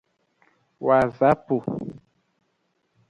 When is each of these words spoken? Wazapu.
Wazapu. 0.85 1.57